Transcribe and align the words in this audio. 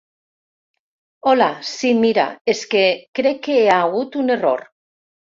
Hola, 1.31 1.49
si 1.71 1.93
mira, 2.05 2.25
es 2.53 2.61
que 2.71 2.81
crec 3.19 3.43
que 3.49 3.57
hi 3.65 3.69
hagut 3.75 4.17
un 4.23 4.37
error. 4.37 4.65